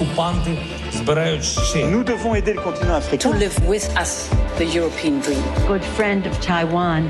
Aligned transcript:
окупанти 0.00 0.50
збирають 0.92 1.44
ще. 1.44 1.78
Nous 1.86 2.04
devons 2.04 2.34
aider 2.34 2.54
le 2.54 2.62
continent 2.68 2.96
africain. 3.02 3.30
to 3.30 3.32
live 3.32 3.56
with 3.68 3.86
us 4.02 4.12
the 4.58 4.76
European 4.76 5.14
dream. 5.24 5.42
good 5.68 5.84
friend 5.96 6.22
of 6.30 6.34
Taiwan. 6.40 7.02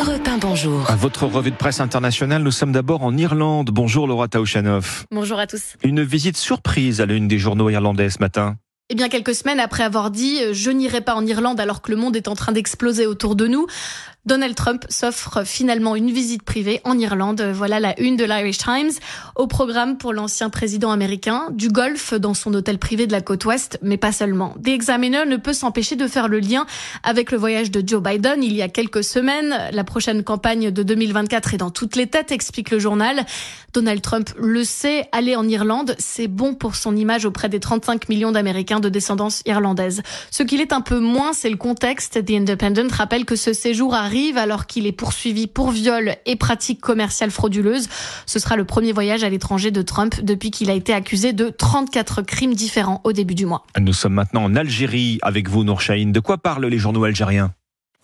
Europe 0.00 0.28
1, 0.28 0.38
bonjour. 0.38 0.78
À 0.90 0.96
votre 0.96 1.26
revue 1.26 1.50
de 1.50 1.56
presse 1.56 1.80
internationale, 1.80 2.42
nous 2.42 2.52
sommes 2.60 2.72
d'abord 2.72 3.02
en 3.02 3.16
Irlande. 3.16 3.70
Bonjour 3.72 4.06
Laura 4.06 4.28
Taouchanoff. 4.28 5.06
Bonjour 5.10 5.38
à 5.38 5.46
tous. 5.46 5.64
Une 5.82 6.02
visite 6.02 6.36
surprise 6.36 7.00
à 7.00 7.06
l'une 7.06 7.26
des 7.28 7.38
journaux 7.38 7.70
irlandais 7.70 8.10
ce 8.10 8.18
matin. 8.20 8.56
Eh 8.92 8.96
bien, 8.96 9.08
quelques 9.08 9.36
semaines 9.36 9.60
après 9.60 9.84
avoir 9.84 10.10
dit 10.10 10.34
euh, 10.42 10.52
je 10.52 10.70
n'irai 10.70 11.00
pas 11.00 11.14
en 11.14 11.24
Irlande 11.24 11.60
alors 11.60 11.80
que 11.80 11.92
le 11.92 11.96
monde 11.96 12.16
est 12.16 12.26
en 12.26 12.34
train 12.34 12.50
d'exploser 12.50 13.06
autour 13.06 13.36
de 13.36 13.46
nous, 13.46 13.66
Donald 14.25 14.55
Trump 14.55 14.85
s'offre 14.89 15.45
finalement 15.45 15.95
une 15.95 16.09
visite 16.09 16.41
privée 16.41 16.81
en 16.83 16.97
Irlande. 16.97 17.41
Voilà 17.53 17.79
la 17.79 17.99
une 17.99 18.15
de 18.15 18.23
l'Irish 18.23 18.57
Times. 18.57 18.89
Au 19.35 19.45
programme 19.45 19.97
pour 19.97 20.13
l'ancien 20.13 20.49
président 20.49 20.89
américain, 20.89 21.45
du 21.51 21.69
golf 21.69 22.15
dans 22.15 22.33
son 22.33 22.51
hôtel 22.55 22.79
privé 22.79 23.05
de 23.05 23.11
la 23.11 23.21
côte 23.21 23.45
ouest, 23.45 23.77
mais 23.83 23.97
pas 23.97 24.11
seulement. 24.11 24.55
The 24.63 24.69
Examiner 24.69 25.25
ne 25.27 25.37
peut 25.37 25.53
s'empêcher 25.53 25.95
de 25.95 26.07
faire 26.07 26.27
le 26.27 26.39
lien 26.39 26.65
avec 27.03 27.31
le 27.31 27.37
voyage 27.37 27.69
de 27.69 27.83
Joe 27.85 28.01
Biden 28.01 28.43
il 28.43 28.53
y 28.53 28.63
a 28.63 28.67
quelques 28.67 29.03
semaines. 29.03 29.55
La 29.71 29.83
prochaine 29.83 30.23
campagne 30.23 30.71
de 30.71 30.81
2024 30.81 31.53
est 31.53 31.57
dans 31.57 31.69
toutes 31.69 31.95
les 31.95 32.07
têtes, 32.07 32.31
explique 32.31 32.71
le 32.71 32.79
journal. 32.79 33.25
Donald 33.73 34.01
Trump 34.01 34.29
le 34.39 34.63
sait, 34.63 35.07
aller 35.11 35.35
en 35.35 35.47
Irlande, 35.47 35.95
c'est 35.99 36.29
bon 36.29 36.53
pour 36.53 36.75
son 36.75 36.95
image 36.95 37.25
auprès 37.25 37.49
des 37.49 37.59
35 37.59 38.07
millions 38.07 38.31
d'Américains 38.31 38.79
de 38.79 38.87
descendance 38.87 39.43
irlandaise. 39.45 40.01
Ce 40.31 40.43
qu'il 40.43 40.61
est 40.61 40.71
un 40.71 40.79
peu 40.81 40.99
moins, 40.99 41.33
c'est 41.33 41.49
le 41.49 41.57
contexte. 41.57 42.25
The 42.25 42.31
Independent 42.31 42.91
rappelle 42.91 43.25
que 43.25 43.35
ce 43.35 43.51
séjour 43.51 43.93
alors 44.37 44.65
qu'il 44.65 44.87
est 44.87 44.93
poursuivi 44.93 45.47
pour 45.47 45.71
viol 45.71 46.15
et 46.25 46.35
pratiques 46.35 46.79
commerciales 46.79 47.31
frauduleuses. 47.31 47.89
Ce 48.25 48.39
sera 48.39 48.55
le 48.55 48.63
premier 48.63 48.93
voyage 48.93 49.23
à 49.23 49.29
l'étranger 49.29 49.71
de 49.71 49.81
Trump 49.81 50.15
depuis 50.23 50.51
qu'il 50.51 50.69
a 50.69 50.73
été 50.73 50.93
accusé 50.93 51.33
de 51.33 51.49
34 51.49 52.21
crimes 52.21 52.53
différents 52.53 53.01
au 53.03 53.11
début 53.11 53.35
du 53.35 53.45
mois. 53.45 53.65
Nous 53.77 53.93
sommes 53.93 54.13
maintenant 54.13 54.43
en 54.43 54.55
Algérie 54.55 55.19
avec 55.21 55.49
vous, 55.49 55.63
Nour 55.63 55.81
Chahine. 55.81 56.11
De 56.11 56.19
quoi 56.19 56.37
parlent 56.37 56.65
les 56.65 56.77
journaux 56.77 57.03
algériens? 57.03 57.53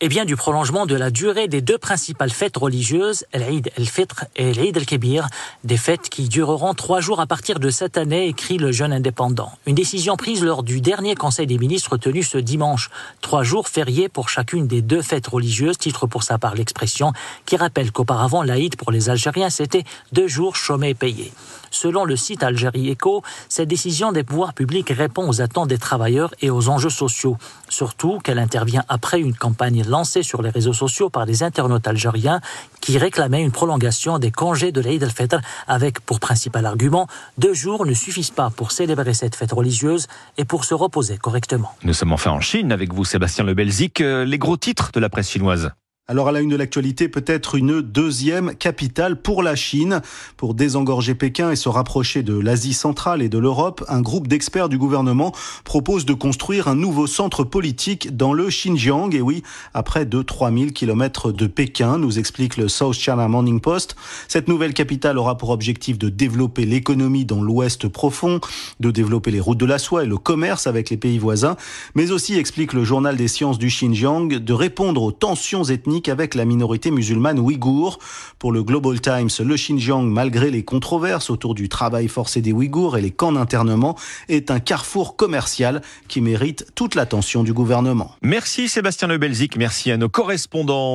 Eh 0.03 0.09
bien, 0.09 0.25
du 0.25 0.35
prolongement 0.35 0.87
de 0.87 0.95
la 0.95 1.11
durée 1.11 1.47
des 1.47 1.61
deux 1.61 1.77
principales 1.77 2.31
fêtes 2.31 2.57
religieuses, 2.57 3.23
l'Eid 3.35 3.69
el-Fitr 3.77 4.25
et 4.35 4.51
l'Eid 4.51 4.75
el-Kébir, 4.75 5.27
des 5.63 5.77
fêtes 5.77 6.09
qui 6.09 6.27
dureront 6.27 6.73
trois 6.73 7.01
jours 7.01 7.19
à 7.19 7.27
partir 7.27 7.59
de 7.59 7.69
cette 7.69 7.97
année, 7.97 8.27
écrit 8.27 8.57
le 8.57 8.71
jeune 8.71 8.93
indépendant. 8.93 9.51
Une 9.67 9.75
décision 9.75 10.17
prise 10.17 10.43
lors 10.43 10.63
du 10.63 10.81
dernier 10.81 11.13
Conseil 11.13 11.45
des 11.45 11.59
ministres 11.59 11.97
tenu 11.97 12.23
ce 12.23 12.39
dimanche. 12.39 12.89
Trois 13.21 13.43
jours 13.43 13.67
fériés 13.67 14.09
pour 14.09 14.29
chacune 14.29 14.65
des 14.65 14.81
deux 14.81 15.03
fêtes 15.03 15.27
religieuses, 15.27 15.77
titre 15.77 16.07
pour 16.07 16.23
sa 16.23 16.39
part 16.39 16.55
l'expression, 16.55 17.13
qui 17.45 17.55
rappelle 17.55 17.91
qu'auparavant 17.91 18.41
l'Aïd 18.41 18.77
pour 18.77 18.91
les 18.91 19.11
Algériens, 19.11 19.51
c'était 19.51 19.83
deux 20.13 20.27
jours 20.27 20.55
chômés 20.55 20.95
payés. 20.95 21.31
Selon 21.71 22.03
le 22.03 22.17
site 22.17 22.43
Algérie 22.43 22.89
Echo, 22.89 23.23
cette 23.47 23.69
décision 23.69 24.11
des 24.11 24.23
pouvoirs 24.23 24.53
publics 24.53 24.89
répond 24.89 25.27
aux 25.29 25.41
attentes 25.41 25.69
des 25.69 25.77
travailleurs 25.77 26.33
et 26.41 26.49
aux 26.49 26.67
enjeux 26.67 26.89
sociaux. 26.89 27.37
Surtout 27.69 28.19
qu'elle 28.19 28.39
intervient 28.39 28.83
après 28.89 29.21
une 29.21 29.33
campagne 29.33 29.83
lancée 29.91 30.23
sur 30.23 30.41
les 30.41 30.49
réseaux 30.49 30.73
sociaux 30.73 31.09
par 31.11 31.27
des 31.27 31.43
internautes 31.43 31.87
algériens 31.87 32.41
qui 32.79 32.97
réclamaient 32.97 33.43
une 33.43 33.51
prolongation 33.51 34.17
des 34.17 34.31
congés 34.31 34.71
de 34.71 34.81
l'Eid 34.81 35.03
al-Fitr 35.03 35.39
avec 35.67 35.99
pour 35.99 36.19
principal 36.19 36.65
argument 36.65 37.05
deux 37.37 37.53
jours 37.53 37.85
ne 37.85 37.93
suffisent 37.93 38.31
pas 38.31 38.49
pour 38.49 38.71
célébrer 38.71 39.13
cette 39.13 39.35
fête 39.35 39.51
religieuse 39.51 40.07
et 40.37 40.45
pour 40.45 40.65
se 40.65 40.73
reposer 40.73 41.17
correctement. 41.17 41.71
Nous 41.83 41.93
sommes 41.93 42.13
enfin 42.13 42.31
en 42.31 42.41
Chine 42.41 42.71
avec 42.71 42.93
vous, 42.93 43.05
Sébastien 43.05 43.43
Le 43.43 43.53
Belzic. 43.53 44.01
Euh, 44.01 44.25
Les 44.25 44.39
gros 44.39 44.57
titres 44.57 44.91
de 44.93 44.99
la 44.99 45.09
presse 45.09 45.29
chinoise. 45.29 45.71
Alors 46.11 46.27
à 46.27 46.33
la 46.33 46.41
une 46.41 46.49
de 46.49 46.57
l'actualité, 46.57 47.07
peut-être 47.07 47.55
une 47.55 47.79
deuxième 47.79 48.53
capitale 48.55 49.21
pour 49.21 49.41
la 49.41 49.55
Chine. 49.55 50.01
Pour 50.35 50.53
désengorger 50.55 51.15
Pékin 51.15 51.51
et 51.51 51.55
se 51.55 51.69
rapprocher 51.69 52.21
de 52.21 52.37
l'Asie 52.37 52.73
centrale 52.73 53.21
et 53.21 53.29
de 53.29 53.37
l'Europe, 53.37 53.81
un 53.87 54.01
groupe 54.01 54.27
d'experts 54.27 54.67
du 54.67 54.77
gouvernement 54.77 55.31
propose 55.63 56.03
de 56.03 56.13
construire 56.13 56.67
un 56.67 56.75
nouveau 56.75 57.07
centre 57.07 57.45
politique 57.45 58.13
dans 58.13 58.33
le 58.33 58.49
Xinjiang. 58.49 59.15
Et 59.15 59.21
oui, 59.21 59.41
à 59.73 59.83
près 59.83 60.05
de 60.05 60.21
3000 60.21 60.73
km 60.73 61.31
de 61.31 61.47
Pékin, 61.47 61.97
nous 61.97 62.19
explique 62.19 62.57
le 62.57 62.67
South 62.67 62.95
China 62.95 63.29
Morning 63.29 63.61
Post. 63.61 63.95
Cette 64.27 64.49
nouvelle 64.49 64.73
capitale 64.73 65.17
aura 65.17 65.37
pour 65.37 65.51
objectif 65.51 65.97
de 65.97 66.09
développer 66.09 66.65
l'économie 66.65 67.23
dans 67.23 67.41
l'ouest 67.41 67.87
profond, 67.87 68.41
de 68.81 68.91
développer 68.91 69.31
les 69.31 69.39
routes 69.39 69.59
de 69.59 69.65
la 69.65 69.79
soie 69.79 70.03
et 70.03 70.07
le 70.07 70.17
commerce 70.17 70.67
avec 70.67 70.89
les 70.89 70.97
pays 70.97 71.19
voisins, 71.19 71.55
mais 71.95 72.11
aussi, 72.11 72.37
explique 72.37 72.73
le 72.73 72.83
journal 72.83 73.15
des 73.15 73.29
sciences 73.29 73.57
du 73.57 73.67
Xinjiang, 73.67 74.27
de 74.27 74.53
répondre 74.53 75.03
aux 75.03 75.13
tensions 75.13 75.63
ethniques 75.63 76.00
avec 76.09 76.35
la 76.35 76.45
minorité 76.45 76.91
musulmane 76.91 77.39
ouïghour. 77.39 77.99
Pour 78.39 78.51
le 78.51 78.63
Global 78.63 78.99
Times, 78.99 79.29
le 79.43 79.55
Xinjiang, 79.55 80.03
malgré 80.03 80.51
les 80.51 80.63
controverses 80.63 81.29
autour 81.29 81.55
du 81.55 81.69
travail 81.69 82.07
forcé 82.07 82.41
des 82.41 82.51
Ouïghours 82.51 82.97
et 82.97 83.01
les 83.01 83.11
camps 83.11 83.31
d'internement, 83.31 83.97
est 84.29 84.51
un 84.51 84.59
carrefour 84.59 85.15
commercial 85.15 85.81
qui 86.07 86.21
mérite 86.21 86.67
toute 86.75 86.95
l'attention 86.95 87.43
du 87.43 87.53
gouvernement. 87.53 88.11
Merci 88.21 88.67
Sébastien 88.67 89.07
Le 89.07 89.17
Belzic, 89.17 89.57
merci 89.57 89.91
à 89.91 89.97
nos 89.97 90.09
correspondants. 90.09 90.89